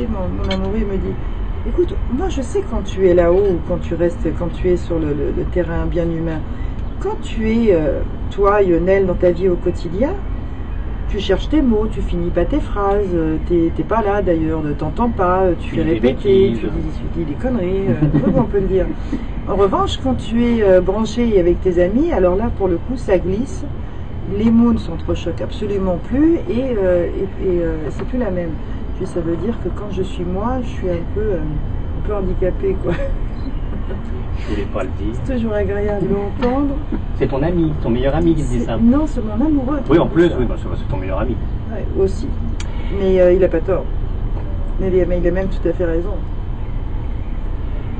[0.00, 1.14] mon, mon amoureux il me dit,
[1.66, 4.76] écoute, moi je sais quand tu es là-haut ou quand tu restes, quand tu es
[4.76, 6.40] sur le, le- le terrain bien humain,
[6.98, 10.12] quand tu es, euh, toi, Lionel, dans ta vie au quotidien,
[11.08, 14.72] tu cherches tes mots, tu finis pas tes phrases, euh, t'es pas là d'ailleurs, ne
[14.72, 17.94] t'entends pas, euh, tu fais répéter, tu dis, tu dis des conneries, euh,
[18.36, 18.86] on peut le dire.
[19.46, 22.96] En revanche, quand tu es euh, branché avec tes amis, alors là, pour le coup,
[22.96, 23.64] ça glisse.
[24.30, 27.08] Les mots ne s'entrechoquent absolument plus et, euh,
[27.40, 28.54] et, et, c'est plus la même.
[29.02, 32.06] Puis ça veut dire que quand je suis moi, je suis un peu, euh, un
[32.06, 32.92] peu handicapée, quoi.
[34.38, 35.12] Je voulais pas le dire.
[35.24, 36.76] C'est toujours agréable de l'entendre.
[37.16, 38.76] C'est ton ami, ton meilleur ami qui dit ça.
[38.80, 39.80] Non, c'est mon amoureux.
[39.90, 41.34] Oui, en plus, oui, bah, c'est ton meilleur ami.
[41.72, 42.28] Ouais, aussi.
[42.96, 43.84] Mais euh, il a pas tort.
[44.78, 46.14] Mais il, a, mais il a même tout à fait raison.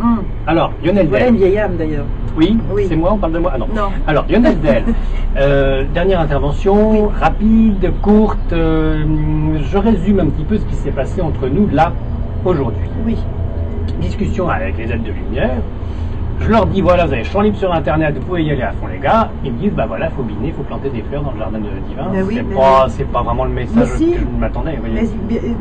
[0.00, 0.22] Hum.
[0.46, 2.06] Alors, Lionel Voilà une vieille âme d'ailleurs.
[2.36, 2.86] Oui, Oui.
[2.88, 3.52] c'est moi, on parle de moi.
[3.54, 3.68] Ah non.
[3.74, 3.90] Non.
[4.06, 4.84] Alors, Lionel Del,
[5.36, 8.52] euh, dernière intervention, rapide, courte.
[8.52, 9.04] euh,
[9.62, 11.92] je résume un petit peu ce qui s'est passé entre nous là,
[12.44, 12.88] aujourd'hui.
[13.06, 13.16] Oui.
[14.00, 15.56] Discussion avec les aides de lumière.
[16.40, 18.72] Je leur dis, voilà, vous avez champ libre sur Internet, vous pouvez y aller à
[18.72, 19.30] fond, les gars.
[19.44, 21.68] Ils me disent, bah voilà, faut biner, faut planter des fleurs dans le jardin de
[21.88, 22.06] divin.
[22.12, 22.90] Oui, c'est mais pas, oui.
[22.96, 24.12] c'est pas vraiment le message si.
[24.12, 24.76] que je m'attendais.
[24.82, 25.04] Mais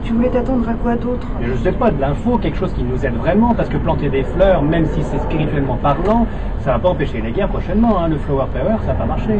[0.03, 1.27] tu voulais t'attendre à quoi d'autre?
[1.41, 4.23] Je sais pas, de l'info, quelque chose qui nous aide vraiment, parce que planter des
[4.23, 6.25] fleurs, même si c'est spirituellement parlant,
[6.61, 7.99] ça va pas empêcher les guerres prochainement.
[7.99, 8.07] hein.
[8.07, 9.39] Le flower power, ça va pas marcher.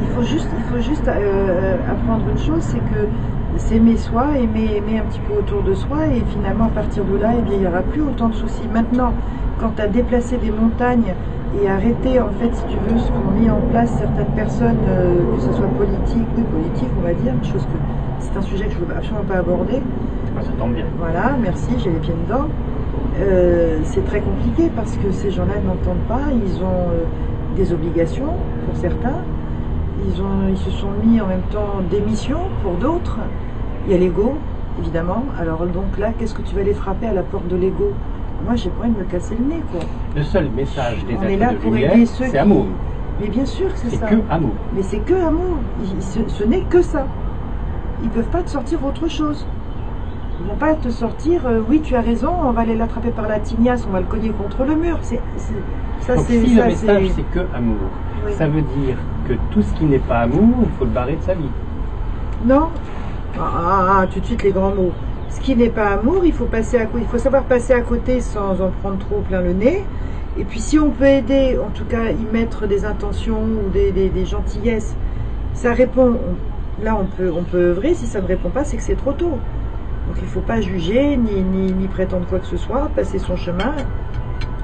[0.00, 3.08] Il faut juste, il faut juste euh, apprendre une chose, c'est que
[3.58, 7.16] s'aimer soi, aimer, aimer un petit peu autour de soi, et finalement à partir de
[7.16, 8.66] là, eh bien, il n'y aura plus autant de soucis.
[8.72, 9.12] Maintenant,
[9.60, 11.14] quand tu as déplacé des montagnes
[11.62, 15.34] et arrêté, en fait, si tu veux, ce qu'ont mis en place certaines personnes, euh,
[15.34, 17.78] que ce soit politique, oui, politique, on va dire, une chose que
[18.20, 19.80] c'est un sujet que je ne veux absolument pas aborder.
[20.34, 20.86] Bah, ça tombe bien.
[20.98, 22.46] Voilà, merci, j'ai les pieds dedans.
[23.20, 27.04] Euh, c'est très compliqué parce que ces gens-là n'entendent pas, ils ont euh,
[27.56, 28.32] des obligations
[28.66, 29.22] pour certains,
[30.06, 33.18] ils, ont, ils se sont mis en même temps des missions pour d'autres.
[33.86, 34.34] Il y a l'ego,
[34.78, 35.24] évidemment.
[35.38, 37.92] Alors donc là, qu'est-ce que tu vas aller frapper à la porte de l'ego?
[38.44, 39.80] Moi, j'ai pas envie de me casser le nez, quoi.
[40.14, 42.38] Le seul message des On est là de pour lumière, aider ceux c'est qui...
[42.38, 42.66] amour.
[43.20, 44.06] Mais bien sûr que c'est C'est ça.
[44.06, 44.52] que amour.
[44.74, 45.56] Mais c'est que amour.
[46.00, 47.06] Ce ce n'est que ça.
[48.02, 49.44] Ils peuvent pas te sortir autre chose.
[50.40, 51.44] Ils vont pas te sortir.
[51.46, 52.30] euh, oui, tu as raison.
[52.44, 53.84] On va aller l'attraper par la tignasse.
[53.88, 54.98] On va le cogner contre le mur.
[55.02, 55.54] C'est c'est-
[56.02, 56.14] ça.
[56.14, 57.74] Donc C'est si le message c'est- c'est que amour,
[58.24, 58.32] Oui.
[58.38, 61.22] ça veut dire que tout ce qui n'est pas amour, il faut le barrer de
[61.22, 61.50] sa vie.
[62.44, 62.68] Non.
[63.36, 64.92] Ah, ah, ah, tout de suite les grands mots.
[65.28, 66.86] Ce qui n'est pas amour, il faut passer à.
[66.96, 69.84] Il faut savoir passer à côté sans en prendre trop plein le nez.
[70.38, 74.24] Et puis si on peut aider, en tout cas y mettre des intentions ou des,
[74.24, 74.96] gentillesses,
[75.54, 76.14] ça répond.
[76.14, 77.94] on- là on peut on peut œuvrer.
[77.94, 79.38] Si ça ne répond pas, c'est que c'est trop tôt.
[80.06, 83.18] Donc il ne faut pas juger ni, ni, ni prétendre quoi que ce soit, passer
[83.18, 83.74] son chemin.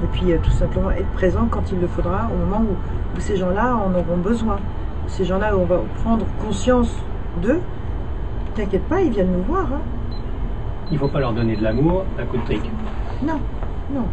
[0.02, 2.74] Et puis euh, tout simplement être présent quand il le faudra, au moment où,
[3.16, 4.56] où ces gens-là en auront besoin.
[5.06, 6.94] Ces gens-là, on va prendre conscience
[7.42, 7.60] d'eux.
[8.54, 9.66] T'inquiète pas, ils viennent nous voir.
[9.72, 9.80] hein.
[10.92, 12.62] Il faut pas leur donner de l'amour à coup de trick.
[13.26, 13.40] Non,
[13.92, 14.04] non.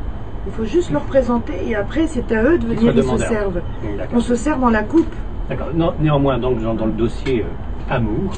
[0.47, 3.61] Il faut juste leur présenter et après c'est à eux de venir, ils se servent.
[3.97, 4.17] D'accord.
[4.17, 5.13] On se sert dans la coupe.
[5.49, 5.67] D'accord.
[5.99, 8.31] Néanmoins, donc, dans, dans le dossier euh, amour,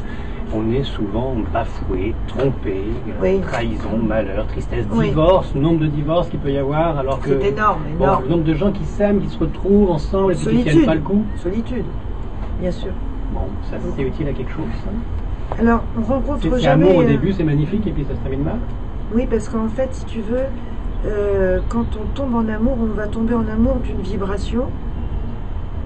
[0.54, 3.40] on est souvent bafoué, trompé, euh, Oui.
[3.42, 5.10] trahison, malheur, tristesse, Oui.
[5.10, 8.24] divorce, nombre de divorces qu'il peut y avoir, alors que C'est énorme, bon, énorme.
[8.24, 10.86] le nombre de gens qui s'aiment, qui se retrouvent ensemble et qui tiennent Solitude.
[10.86, 11.24] pas le coup.
[11.38, 11.86] Solitude,
[12.60, 12.92] bien sûr.
[13.34, 14.66] Bon, ça c'est utile à quelque chose.
[14.84, 14.90] ça?
[15.58, 16.86] Alors, on rencontre jamais.
[16.86, 18.60] amour au euh, début, c'est magnifique, et puis ça se termine mal.
[19.14, 20.46] Oui, parce qu'en fait, si tu veux,
[21.06, 24.68] euh, quand on tombe en amour, on va tomber en amour d'une vibration.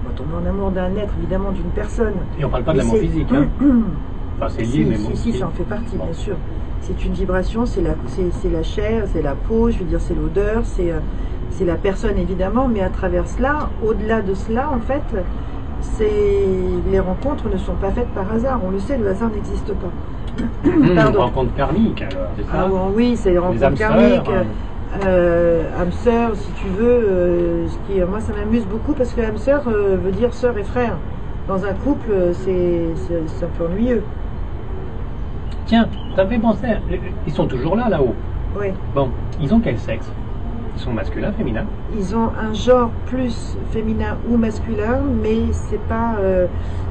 [0.04, 2.14] On va tomber en amour d'un être, évidemment, d'une personne.
[2.38, 3.28] Et on parle pas de l'amour physique.
[3.32, 3.48] Hein.
[4.40, 5.14] Enfin, c'est lié, si, mais si, bon.
[5.16, 6.04] si, c'est- ça en fait partie, Bon.
[6.04, 6.36] bien sûr.
[6.80, 10.14] C'est une vibration, c'est la, c'est, la chair, c'est la peau, je veux dire, c'est
[10.14, 11.00] l'odeur, c'est, euh,
[11.50, 15.16] c'est la personne évidemment, mais à travers cela, au-delà de cela, en fait,
[16.90, 18.60] les rencontres ne sont pas faites par hasard.
[18.66, 19.90] On le sait, le hasard n'existe pas.
[20.94, 21.20] Pardon.
[21.20, 24.28] rencontre karmique, alors, c'est ça Ah bon, oui, c'est les Les rencontres âmes sœurs, karmiques,
[24.28, 25.00] hein.
[25.06, 26.84] euh, âme sœur, si tu veux.
[27.08, 30.56] euh, ce qui, moi, ça m'amuse beaucoup parce que âme sœur euh, veut dire sœur
[30.56, 30.96] et frère.
[31.48, 32.12] Dans un couple,
[32.44, 34.02] c'est, un peu ennuyeux.
[35.66, 36.66] Tiens, ça me fait penser,
[37.26, 38.14] ils sont toujours là, là-haut.
[38.58, 38.68] Oui.
[38.94, 39.08] Bon,
[39.40, 40.10] ils ont quel sexe?
[40.76, 41.66] Ils sont masculins, féminins
[41.96, 46.46] Ils ont un genre plus féminin ou masculin, mais c'est pas, euh,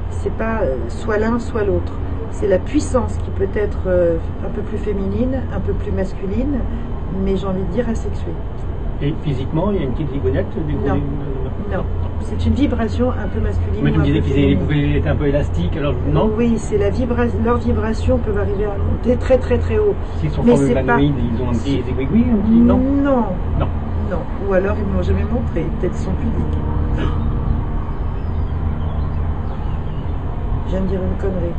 [0.10, 1.94] c'est pas euh, soit l'un soit l'autre.
[2.32, 6.60] C'est la puissance qui peut être euh, un peu plus féminine, un peu plus masculine,
[7.24, 8.34] mais j'ai envie de dire asexuée.
[9.02, 11.02] Et physiquement, il y a une petite zigounette du Non.
[11.72, 11.84] Non,
[12.22, 13.82] c'est une vibration un peu masculine.
[13.84, 17.38] Mais tu me disais qu'ils être un peu élastiques, alors non Oui, c'est la vibration.
[17.44, 19.96] Leurs vibrations peuvent arriver à monter très très très haut.
[20.20, 23.26] S'ils sont c'est pas- ils ont un petit zigouigoui, un petit non non,
[23.60, 23.68] Non.
[24.12, 24.20] non.
[24.48, 25.66] Ou alors ils ne m'ont jamais montré.
[25.80, 26.58] Peut-être ils sont pudiques.
[30.66, 31.54] Je viens de dire une connerie.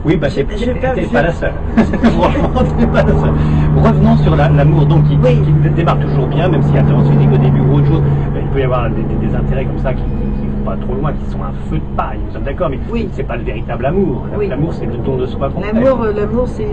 [0.06, 1.54] Oui, bah, c'est pas- la seule.
[1.78, 3.34] Franchement, t'es pas la seule.
[3.82, 5.40] Revenons sur la- l'amour, donc, qui, Oui.
[5.42, 8.02] qui démarre toujours bien, même s'il y a violence physique au début ou autre chose.
[8.36, 10.76] Euh, Il peut y avoir des, des- des intérêts comme ça qui ne vont pas
[10.76, 13.08] trop loin, qui sont un feu de paille, nous sommes d'accord, mais Oui.
[13.14, 14.26] c'est pas le véritable amour.
[14.38, 14.48] Oui.
[14.50, 15.62] L'amour, c'est le don de soi qu'on.
[15.62, 16.66] L'amour, euh, l'amour, c'est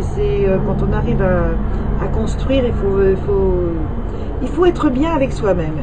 [0.49, 3.55] euh, quand on arrive à, à construire, il faut, il faut,
[4.43, 5.77] il faut être bien avec soi-même.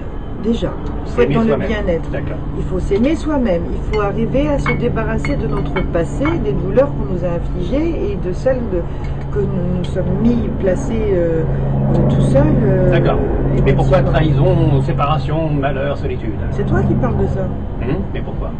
[0.43, 2.09] Déjà, dans le bien-être.
[2.57, 3.63] Il faut s'aimer soi-même.
[3.73, 8.11] Il faut arriver à se débarrasser de notre passé, des douleurs qu'on nous a infligées
[8.11, 8.81] et de celles de-
[9.33, 12.43] que nous nous sommes mis, placées euh, euh, tout seuls.
[12.63, 13.19] euh, D'accord.
[13.65, 16.31] Mais pourquoi trahison, séparation, malheur, solitude?
[16.51, 17.41] C'est toi qui parles de ça.
[17.81, 18.51] Hum Mais pourquoi?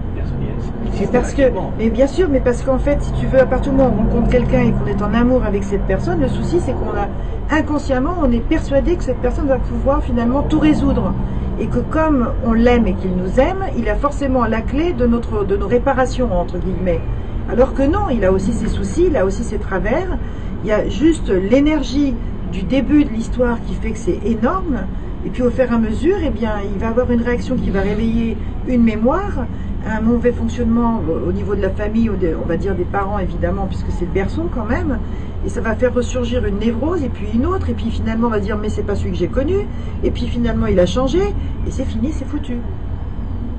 [1.12, 1.44] Parce que,
[1.78, 4.02] mais bien sûr, mais parce qu'en fait, si tu veux, à partir du moment où
[4.02, 6.90] on rencontre quelqu'un et qu'on est en amour avec cette personne, le souci c'est qu'on
[6.98, 11.14] a inconsciemment, on est persuadé que cette personne va pouvoir finalement tout résoudre.
[11.60, 15.06] Et que comme on l'aime et qu'il nous aime, il a forcément la clé de,
[15.08, 17.02] notre, de nos réparations, entre guillemets.
[17.50, 20.18] Alors que non, il a aussi ses soucis, il a aussi ses travers.
[20.64, 22.14] Il y a juste l'énergie
[22.52, 24.86] du début de l'histoire qui fait que c'est énorme.
[25.26, 27.70] Et puis au fur et à mesure, eh bien, il va avoir une réaction qui
[27.70, 28.38] va réveiller
[28.68, 29.46] une mémoire,
[29.86, 33.92] un mauvais fonctionnement au niveau de la famille, on va dire des parents évidemment, puisque
[33.92, 35.00] c'est le berceau quand même.
[35.46, 38.32] Et ça va faire ressurgir une névrose, et puis une autre, et puis finalement on
[38.32, 39.56] va dire mais c'est pas celui que j'ai connu,
[40.04, 41.20] et puis finalement il a changé,
[41.68, 42.56] et c'est fini, c'est foutu.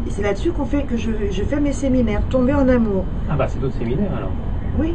[0.06, 3.04] Et c'est là-dessus qu'on fait que je, je fais mes séminaires, tomber en amour.
[3.30, 4.32] Ah bah c'est d'autres séminaires alors.
[4.78, 4.94] Oui,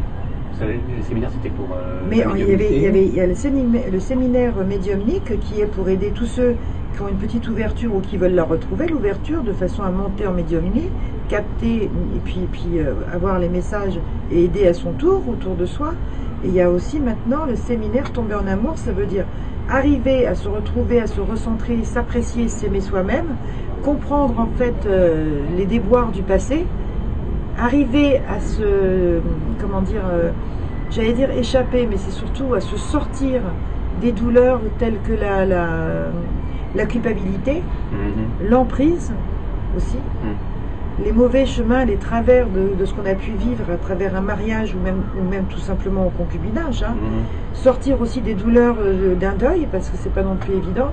[0.59, 1.67] savez, les séminaires c'était pour.
[1.75, 2.87] euh, mais il y avait, il y médiumnité.
[2.87, 6.55] avait il y a le, séminaire, le séminaire médiumnique qui est pour aider tous ceux
[6.93, 10.27] qui ont une petite ouverture ou qui veulent la retrouver, l'ouverture de façon à monter
[10.27, 10.89] en médiumnie,
[11.29, 13.99] capter et puis, et puis euh, avoir les messages
[14.31, 15.93] et aider à son tour autour de soi.
[16.43, 19.25] Et il y a aussi maintenant le séminaire tomber en amour, ça veut dire
[19.69, 23.27] arriver à se retrouver, à se recentrer, s'apprécier, s'aimer soi-même,
[23.83, 26.65] comprendre en fait euh, les déboires du passé,
[27.57, 29.19] arriver à se,
[29.61, 30.31] comment dire, euh,
[30.89, 33.41] j'allais dire échapper, mais c'est surtout à se sortir
[34.01, 35.45] des douleurs telles que la,
[36.75, 38.49] la culpabilité, Mhm.
[38.49, 39.13] l'emprise
[39.75, 39.97] aussi,
[41.03, 44.21] les mauvais chemins, les travers de, de ce qu'on a pu vivre à travers un
[44.21, 46.83] mariage ou même, ou même tout simplement au concubinage.
[46.83, 46.95] hein.
[46.95, 47.23] Mhm.
[47.53, 50.91] Sortir aussi des douleurs euh, d'un deuil, parce que c'est pas non plus évident.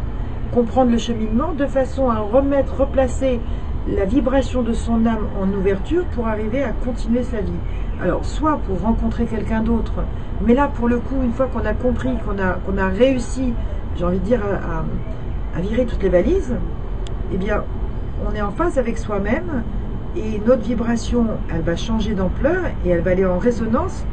[0.52, 3.40] Comprendre le cheminement de façon à remettre, replacer
[3.86, 7.52] la vibration de son âme en ouverture pour arriver à continuer sa vie.
[8.02, 10.02] Alors, soit pour rencontrer quelqu'un d'autre,
[10.46, 13.52] mais là, pour le coup, une fois qu'on a compris, qu'on a, qu'on a réussi,
[13.96, 14.84] j'ai envie de dire, à, à-
[15.56, 16.56] à virer toutes les valises,
[17.32, 17.64] eh bien,
[18.28, 19.62] on est en phase avec soi-même
[20.16, 24.04] et notre vibration, elle va changer d'ampleur et elle va aller en résonance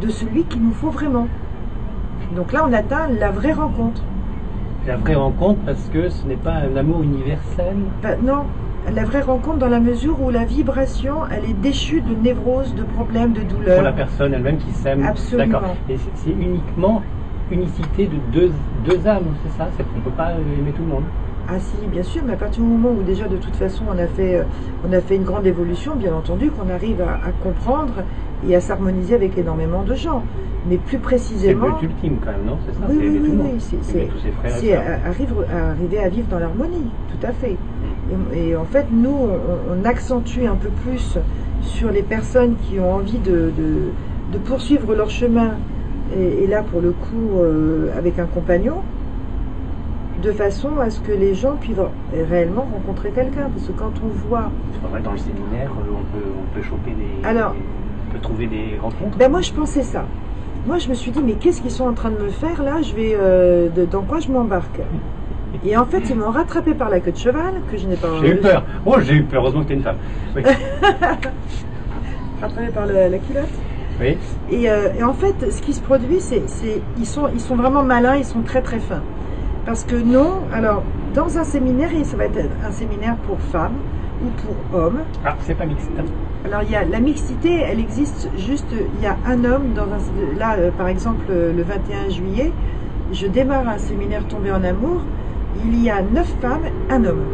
[0.00, 1.28] de celui qu'il nous faut vraiment.
[2.36, 4.02] Donc là, on atteint la vraie rencontre.
[4.86, 7.76] La vraie rencontre parce que ce n'est pas un amour universel.
[8.02, 8.44] Ben, non,
[8.94, 12.82] la vraie rencontre dans la mesure où la vibration, elle est déchue de névrose, de
[12.82, 15.04] problèmes, de pour la personne elle-même qui s'aime.
[15.04, 15.60] Absolument.
[15.60, 15.76] D'accord.
[15.88, 17.02] Et c'est uniquement
[17.50, 18.52] unicité de deux,
[18.84, 19.68] deux âmes, c'est ça?
[19.76, 21.04] C'est- On ne peut pas aimer tout le monde.
[21.48, 23.98] Ah si, bien sûr, mais à partir du moment où déjà de toute façon on
[23.98, 24.44] a fait, euh,
[24.88, 28.04] on a fait une grande évolution, bien entendu qu'on arrive à, à comprendre
[28.48, 30.22] et à s'harmoniser avec énormément de gens.
[30.68, 32.58] Mais plus C'est le précisément, but ultime quand même, non?
[32.66, 33.80] C'est ça Oui, oui, oui, oui, c'est-
[35.52, 37.56] arriver à vivre dans l'harmonie, tout à fait.
[38.34, 41.18] Et, et en fait, nous, on, on accentue un peu plus
[41.62, 43.90] sur les personnes qui ont envie de, de-
[44.32, 45.56] de poursuivre leur chemin,
[46.16, 48.82] et, et là, pour le coup, euh, avec un compagnon,
[50.22, 51.76] de façon à ce que les gens puissent
[52.12, 53.48] réellement rencontrer quelqu'un.
[53.48, 54.50] Parce que quand on voit...
[54.72, 57.26] C'est pas vrai, dans le séminaire, euh, on peut, on peut choper des.
[57.28, 57.54] Alors-
[58.08, 59.16] on peut trouver des rencontres.
[59.18, 60.04] Ben moi, je pensais ça.
[60.66, 62.82] Moi, je me suis dit, mais qu'est-ce qu'ils sont en train de me faire là?
[62.82, 64.80] Je vais, euh, de- Dans quoi je m'embarque?
[65.64, 68.08] Et en fait, ils m'ont rattrapé par la queue de cheval, que je n'ai pas
[68.20, 68.64] J'ai eu peur.
[68.84, 69.42] Oh, j'ai eu peur.
[69.42, 69.96] Heureusement que t'es une femme.
[70.36, 70.42] Oui.
[72.40, 73.48] rattrapé par la, la culotte?
[74.00, 74.16] Oui.
[74.50, 76.42] Et, euh, et en fait, ce qui se produit, c'est,
[76.98, 79.02] ils sont, ils sont vraiment malins, ils sont très très fins.
[79.66, 80.82] Parce que non, alors,
[81.14, 83.76] dans un séminaire, et ça va être un séminaire pour femmes
[84.24, 85.00] ou pour hommes.
[85.24, 85.90] Ah, c'est pas mixte.
[86.44, 89.82] Alors, il y a la mixité, elle existe juste, il y a un homme dans
[89.84, 92.52] un, là, euh, par exemple, euh, le 21 juillet,
[93.12, 95.02] je démarre un séminaire tombé en amour,
[95.64, 97.24] il y a neuf femmes, un homme.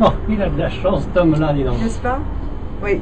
[0.00, 1.80] Oh, il a de la chance, cet homme-là, dis donc.
[1.82, 2.18] n'est-ce pas?
[2.82, 3.00] Oui.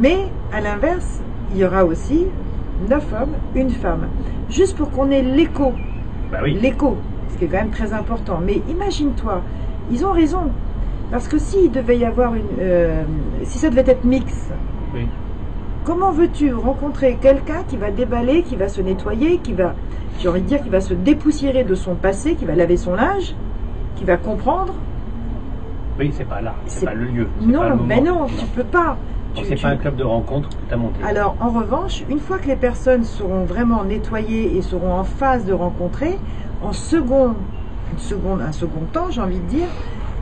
[0.00, 1.20] Mais à l'inverse,
[1.52, 2.26] il y aura aussi
[2.88, 4.06] neuf hommes, une femme.
[4.50, 5.72] Juste pour qu'on ait l'écho.
[6.30, 6.58] Bah oui.
[6.60, 6.96] L'écho,
[7.30, 8.40] ce qui est quand même très important.
[8.44, 9.42] Mais imagine-toi,
[9.90, 10.50] ils ont raison.
[11.10, 12.42] Parce que s'il devait y avoir une.
[12.60, 13.02] euh,
[13.44, 14.50] si ça devait être mix,
[14.94, 15.06] Oui.
[15.84, 19.74] comment veux-tu rencontrer quelqu'un qui va déballer, qui va se nettoyer, qui va.
[20.18, 22.94] J'ai envie de dire, qui va se dépoussiérer de son passé, qui va laver son
[22.94, 23.34] linge,
[23.96, 24.74] qui va comprendre?
[25.98, 26.54] Oui, c'est pas là.
[26.66, 27.28] C'est pas le lieu.
[27.40, 28.96] Non, mais non, tu peux pas.
[29.42, 31.02] Tu- C'est tu- pas un club de rencontre que tu as monté.
[31.02, 35.44] Alors, en revanche, une fois que les personnes seront vraiment nettoyées et seront en phase
[35.44, 36.18] de rencontrer,
[36.62, 37.34] en second,
[37.92, 39.68] une seconde, un second temps, j'ai envie de dire,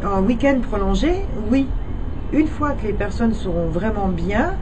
[0.05, 1.13] en week-end prolongé,
[1.51, 1.69] oui.
[2.33, 4.53] Une fois que les personnes seront vraiment bien,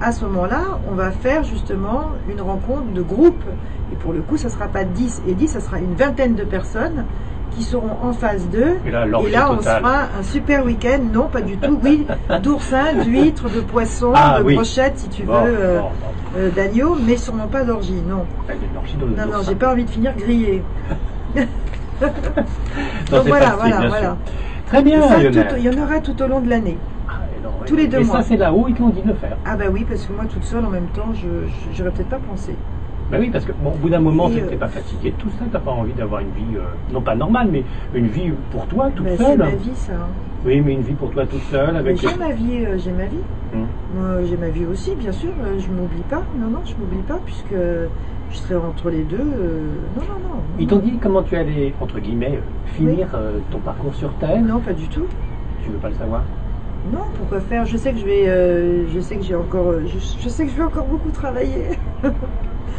[0.00, 3.42] à ce moment-là, on va faire justement une rencontre de groupe.
[3.92, 6.34] Et pour le coup, ça ne sera pas 10 et 10, ça sera une vingtaine
[6.34, 7.04] de personnes
[7.56, 8.76] qui seront en phase 2.
[8.86, 9.82] Et là, l'orgie Et là, on totale.
[9.82, 11.00] fera un super week-end.
[11.12, 11.78] Non, pas du tout.
[11.82, 12.06] Oui,
[12.42, 14.54] d'oursins, d'huîtres, de poissons, Ah, de oui.
[14.54, 15.80] brochettes, si tu veux, euh,
[16.36, 18.00] euh, d'agneau, mais sûrement pas d'orgie.
[18.06, 20.14] Non, il y a une orgie dans le non, non, j'ai pas envie de finir
[20.16, 20.62] grillé.
[23.10, 24.16] Donc voilà, voilà, bien voilà.
[24.66, 26.76] Très bien, Ça, tout- il y en aura tout au long de l'année.
[27.08, 27.57] Ah, et non, ouais.
[27.68, 28.16] Tous les deux et mois.
[28.16, 29.36] ça, c'est là-haut, ils te l'ont dit de le faire.
[29.44, 31.28] Ah bah oui, parce que moi toute seule en même temps, je
[31.76, 32.54] j'aurais peut-être pas pensé.
[33.10, 35.16] Bah oui, parce que bon, au bout d'un moment, tu euh, n'es pas fatigué de
[35.16, 36.60] tout ça, t'as pas envie d'avoir une vie, euh,
[36.92, 39.38] non pas normale, mais une vie pour toi, toute Bah, c'est seule.
[39.38, 39.92] ma vie ça.
[39.94, 40.08] hein.
[40.44, 41.96] Oui, mais une vie pour toi toute seule, avec.
[41.96, 43.16] j'ai ma vie, euh, j'ai ma vie.
[43.54, 43.66] Hum.
[44.28, 45.30] J'ai ma vie aussi, bien sûr.
[45.42, 46.22] euh, je m'oublie pas.
[46.38, 47.54] Non, non, je m'oublie pas puisque
[48.30, 49.16] je serai entre les deux.
[49.18, 49.60] euh,
[49.96, 50.40] Non, non, non.
[50.58, 52.40] Ils t'ont dit comment tu allais, entre guillemets, euh,
[52.76, 54.42] finir euh, ton parcours sur Terre?
[54.42, 55.06] Non, pas du tout.
[55.64, 56.22] Tu veux pas le savoir?
[56.92, 59.82] Non, pourquoi faire Je sais que je vais, euh, je sais que j'ai encore, euh,
[59.86, 61.68] je, je sais que je vais encore beaucoup travailler.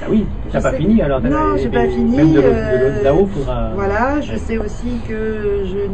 [0.01, 2.91] Ah oui, t'as pas fini alors Non, j'ai pas fini, Même de, l'autre- de euh,
[2.93, 3.71] l'autre là-haut, faudra.
[3.75, 4.37] Voilà, je Ouais.
[4.37, 5.87] sais aussi que je,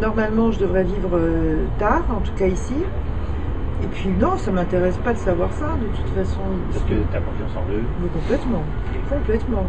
[0.00, 2.84] normalement, je devrais vivre euh, tard, en tout cas ici.
[3.82, 6.40] Et puis non, ça m'intéresse pas de savoir ça, de toute façon.
[6.70, 7.82] Parce que t'as confiance en eux.
[8.02, 8.62] Mais complètement,
[9.08, 9.64] complètement.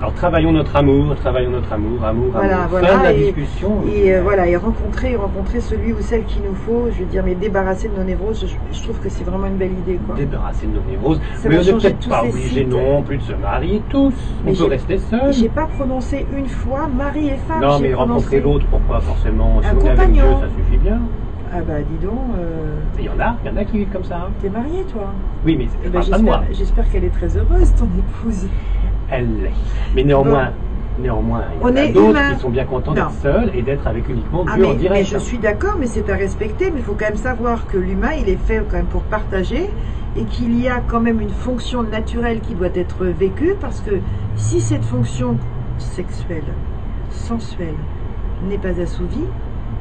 [0.00, 2.68] Alors travaillons notre amour, travaillons notre amour, amour, Voilà, amour.
[2.70, 3.82] voilà, Fin de la et- discussion.
[3.94, 7.22] Et euh, voilà, et rencontrer, rencontrer celui ou celle qu'il nous faut, je veux dire,
[7.24, 10.14] mais débarrasser de nos névroses, je, je trouve que c'est vraiment une belle idée, quoi.
[10.16, 11.20] Débarrasser de nos névroses.
[11.36, 14.14] Ça mais on n'est peut-être pas obligé non plus de se marier tous.
[14.44, 15.32] Mais on peut rester seul.
[15.32, 17.60] J'ai pas prononcé une fois mari et femme.
[17.60, 20.38] Non, mais rencontrer l'autre, pourquoi forcément Si Un on est avec compagnon.
[20.38, 21.00] Dieu, ça suffit bien.
[21.52, 23.92] Ah bah dis donc, euh, Il y en a, il y en a qui vivent
[23.92, 24.16] comme ça.
[24.26, 24.30] hein.
[24.42, 25.12] t'es marié toi
[25.44, 26.40] Oui, mais Eh je ben, pas de moi.
[26.52, 28.46] j'espère, qu'elle est très heureuse, ton épouse.
[29.10, 29.50] Elle l'est.
[29.94, 30.50] Mais néanmoins,
[30.98, 34.08] néanmoins, il y en a d'autres qui sont bien contents d'être seuls et d'être avec
[34.08, 35.08] uniquement Ah, Dieu mais, en mais direct.
[35.12, 36.70] je suis d'accord, mais c'est à respecter.
[36.72, 39.70] Mais il faut quand même savoir que l'humain, il est fait quand même pour partager
[40.16, 44.00] et qu'il y a quand même une fonction naturelle qui doit être vécue parce que
[44.34, 45.36] si cette fonction
[45.78, 46.42] sexuelle,
[47.10, 47.74] sensuelle,
[48.48, 49.24] n'est pas assouvie,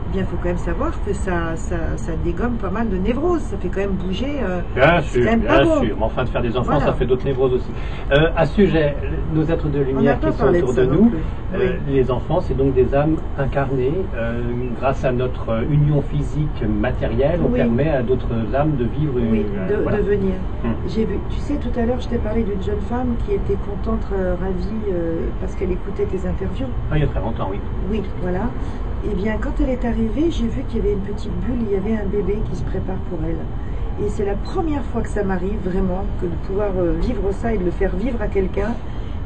[0.07, 2.97] eh bien, il faut quand même savoir que ça, ça, ça dégomme pas mal de
[2.97, 3.41] névroses.
[3.41, 4.39] Ça fait quand même bouger.
[4.43, 5.95] euh, Bien sûr, bien sûr.
[5.97, 6.85] Mais enfin, de faire des enfants, Voilà.
[6.85, 7.71] ça fait d'autres névroses aussi.
[8.11, 8.95] Euh, à ce sujet,
[9.33, 11.11] nos êtres de lumière qui sont de autour de nous,
[11.55, 11.57] euh,
[11.87, 11.93] Oui.
[11.95, 13.93] les enfants, c'est donc des âmes incarnées.
[14.15, 14.41] euh,
[14.79, 17.57] grâce à notre union physique matérielle, on Oui.
[17.59, 19.13] permet à d'autres âmes de vivre.
[19.15, 19.97] Oui, de, voilà.
[19.97, 20.33] de venir.
[20.87, 23.57] J'ai vu, tu sais, tout à l'heure, je t'ai parlé d'une jeune femme qui était
[23.67, 24.05] contente,
[24.39, 24.93] ravie,
[25.41, 26.67] parce qu'elle écoutait tes interviews.
[26.91, 27.59] Ah, il y a très longtemps, oui.
[27.89, 28.49] Oui, voilà.
[29.07, 31.71] Eh bien, quand elle est arrivée, j'ai vu qu'il y avait une petite bulle, il
[31.71, 33.37] y avait un bébé qui se prépare pour elle.
[34.03, 37.53] Et c'est la première fois que ça m'arrive vraiment, que de pouvoir euh, vivre ça
[37.53, 38.73] et de le faire vivre à quelqu'un.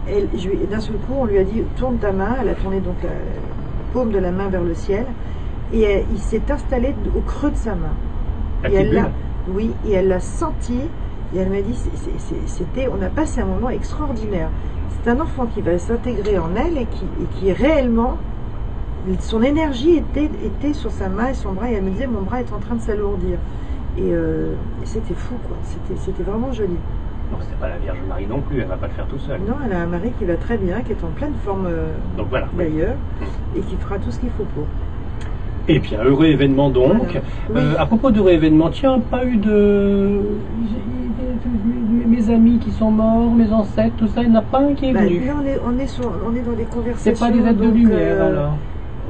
[0.08, 2.36] D'un seul coup, on lui a dit tourne ta main.
[2.42, 3.10] Elle a tourné donc la
[3.94, 5.06] paume de la main vers le ciel,
[5.74, 7.94] et il s'est installé au creux de sa main.
[8.64, 9.10] La Et elle l'a,
[9.54, 10.80] oui, et elle l'a senti.
[11.34, 11.80] Et elle m'a dit,
[12.48, 14.50] c'était, on a passé un moment extraordinaire.
[14.90, 18.18] C'est un enfant qui va s'intégrer en elle et qui, et qui est réellement,
[19.20, 21.70] son énergie était, était sur sa main et son bras.
[21.72, 23.38] Et elle me disait, mon bras est en train de s'alourdir.
[23.98, 25.58] Et, euh, et c'était fou, quoi.
[25.64, 26.74] C'était, vraiment joli.
[27.32, 29.40] Non, c'est pas la Vierge Marie non plus, elle va pas le faire tout seul.
[29.48, 31.90] Non, elle a un mari qui va très bien, qui est en pleine forme euh,
[32.18, 32.48] Donc voilà.
[32.58, 32.66] oui.
[32.66, 32.96] d'ailleurs,
[33.56, 34.66] et qui fera tout ce qu'il faut pour.
[35.68, 37.22] Et puis un heureux événement donc.
[37.50, 37.68] Voilà.
[37.68, 40.22] Euh, à propos d'heureux événement, tiens, pas eu de.
[42.08, 44.74] Mes amis qui sont morts, mes ancêtres, tout ça, il n'y en a pas un
[44.74, 45.20] qui est Bah, venu.
[45.28, 47.14] là, on est, on, est sur- on est dans des conversations.
[47.16, 48.58] C'est pas des êtres de donc, lumière euh, alors.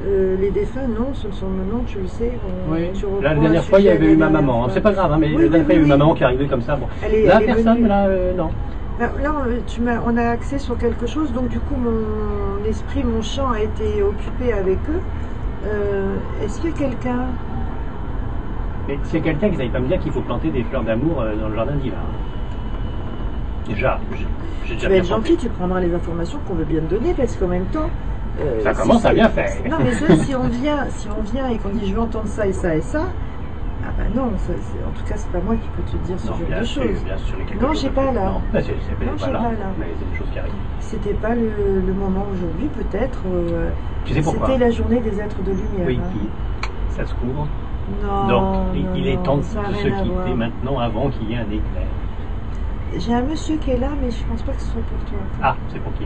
[0.06, 2.32] Euh, les défunts, non, ce sont non, tu le sais.
[2.68, 2.90] on- Oui.
[2.94, 4.64] tu Là, la dernière fois, il y avait eu ma maman.
[4.64, 4.68] hein.
[4.72, 5.96] C'est pas grave, hein, mais Oui, la dernière oui, fois, il y a eu ma
[5.96, 6.76] maman qui est arrivée comme ça.
[6.76, 6.86] Bon.
[7.04, 7.88] Elle est, est personne, venue.
[7.88, 8.50] là, euh, non.
[8.98, 12.64] Bah, là, on, tu m'as- on a accès sur quelque chose, donc du coup, mon
[12.64, 15.00] esprit, mon champ a été occupé avec eux.
[15.66, 17.26] Euh, Est-ce qu'il y a quelqu'un?
[18.88, 20.82] Mais s'il y a quelqu'un qui savait pas me dire qu'il faut planter des fleurs
[20.82, 21.96] d'amour dans le jardin divin.
[23.68, 24.26] Déjà, j'ai-
[24.64, 27.14] j'ai Tu déjà vas être gentil, tu prendras les informations qu'on veut bien te donner,
[27.14, 27.88] parce qu'en même temps.
[28.40, 29.50] Euh, Ça si commence à bien faire.
[29.68, 32.26] Non, mais ça, si on vient, si on vient et qu'on dit je veux entendre
[32.28, 33.06] ça et ça et ça,
[33.82, 36.26] ah bah non, ça, en tout cas, c'est pas moi qui peux te dire ce
[36.28, 37.04] Non, genre bien de choses.
[37.04, 37.36] bien sûr.
[37.60, 38.14] Non, j'ai pas plus.
[38.14, 38.24] là.
[38.24, 39.38] Non, bah, c'est pas là.
[39.38, 39.56] pas là.
[39.78, 40.52] Mais c'est des choses qui arrivent.
[40.80, 43.22] C'était pas le, le moment aujourd'hui, peut-être.
[43.26, 43.70] euh,
[44.04, 45.86] Tu sais pourquoi C'était la journée des êtres de lumière.
[45.86, 46.68] Oui, hein.
[46.90, 47.46] ça se couvre.
[48.02, 51.38] Non, Donc, il, non, il est temps de, se quitter maintenant avant qu'il y ait
[51.38, 51.88] un éclair.
[52.96, 55.18] J'ai un monsieur qui est là, mais je pense pas que ce soit pour toi.
[55.42, 56.04] Ah, c'est pour qui?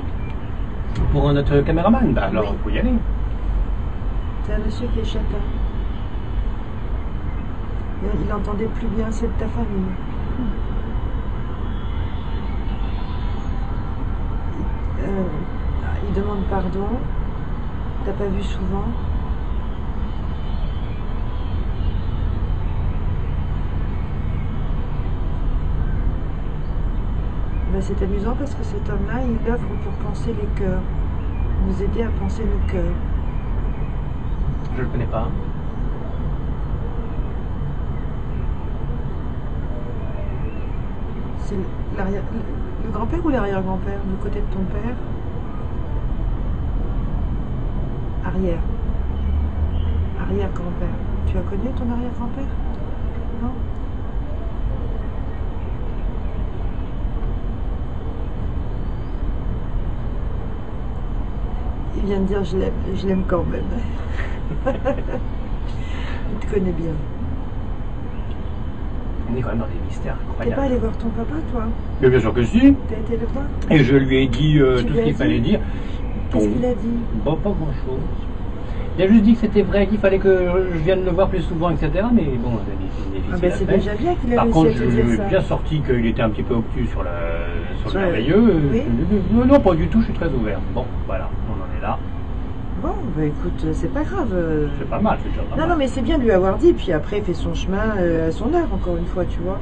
[1.12, 2.56] Pour notre caméraman Bah alors, Oui.
[2.56, 2.94] il faut y aller.
[4.44, 5.24] C'est un monsieur qui est châtain.
[8.26, 9.92] Il entendait plus bien celle de ta famille.
[15.00, 15.24] Euh,
[16.08, 16.88] il demande pardon.
[18.04, 18.84] T'as pas vu souvent.
[27.75, 30.81] Ben, c'est amusant parce que cet homme-là, il œuvre pour penser les cœurs,
[31.66, 32.95] nous aider à penser nos cœurs.
[34.76, 35.28] Je le connais pas.
[41.38, 41.57] C'est
[41.99, 42.23] l'arrière,
[42.85, 44.95] le grand-père ou l'arrière-grand-père Du côté de ton père?
[48.25, 48.61] Arrière.
[50.21, 50.97] Arrière-grand-père.
[51.26, 52.54] Tu as connu ton arrière-grand-père?
[53.43, 53.50] Non?
[61.96, 63.62] Il vient de dire je l'aime, je l'aime quand même.
[66.32, 66.92] Il te connaît bien.
[69.32, 71.64] On est quand même dans des mystères T'es pas allé voir ton papa, toi?
[72.00, 72.58] Mais bien sûr que si.
[72.88, 73.44] T'as été le voir?
[73.70, 75.60] Et je lui ai dit euh, tout ce qu'il fallait dire.
[76.30, 76.52] Qu'est-ce Bon.
[76.52, 76.98] qu'il a dit?
[77.24, 78.00] Bon, pas grand chose.
[78.96, 81.40] Il a juste dit que c'était vrai, qu'il fallait que je vienne le voir plus
[81.42, 81.90] souvent, etc.
[82.12, 85.14] Mais bon, c'est difficile Ah ben c'est déjà bien qu'il a Par contre, je lui
[85.14, 87.10] ai bien sorti qu'il était un petit peu obtus sur, la,
[87.80, 88.60] sur Sur le merveilleux.
[88.72, 88.82] Oui.
[89.32, 90.60] Non, pas du tout, je suis très ouvert.
[90.74, 91.28] Bon, voilà,
[91.84, 91.98] là.
[92.82, 94.32] Bon, bah écoute, c'est pas grave.
[94.34, 94.66] euh.
[94.78, 95.68] C'est pas mal, c'est déjà pas Non, mal.
[95.70, 98.28] non, mais c'est bien de lui avoir dit, puis après, il fait son chemin euh,
[98.28, 99.58] à son heure, encore une fois, tu vois.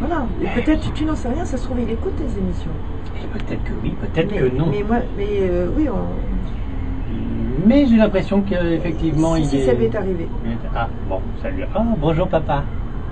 [0.00, 0.26] Voilà.
[0.40, 2.70] Et peut-être, tu, tu n'en sais rien, ça se trouve, il écoute tes émissions.
[3.16, 4.66] Et Peut-être que oui, peut-être que non.
[4.70, 7.66] Mais moi, mais euh, oui, on...
[7.66, 9.66] Mais j'ai l'impression qu'effectivement, si, il si est.
[9.66, 10.28] ça lui est arrivé.
[10.74, 11.64] Ah, bon, salut.
[11.74, 12.62] Ah, bonjour papa.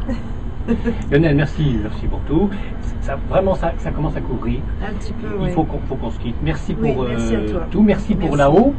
[1.11, 2.51] Lionel, merci, merci pour tout.
[3.01, 4.61] Ça, vraiment, ça, ça commence à courir.
[4.83, 5.51] Un petit peu, Il oui.
[5.53, 6.37] faut qu'on se quitte.
[6.43, 7.67] Merci pour euh, merci toi.
[7.71, 7.83] tout.
[7.83, 8.75] Merci pour là-haut.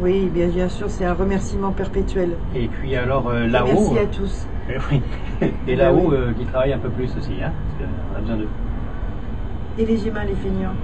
[0.00, 2.30] Oui, bien, bien sûr, c'est un remerciement perpétuel.
[2.54, 3.66] Et puis alors euh, là-haut.
[3.66, 4.46] Merci euh, à tous.
[4.90, 5.02] oui.
[5.42, 8.36] Et Ben là-haut, euh, qui travaille un peu plus aussi, hein, parce qu'on a besoin
[8.36, 8.46] de.
[9.78, 10.74] Et les Gémins, les feignants,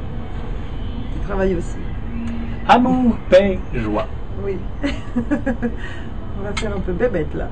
[1.12, 1.78] qui travaillent aussi.
[2.68, 4.06] Amour, paix, joie.
[4.44, 4.56] Oui.
[5.16, 7.48] on va faire un peu bébête, là.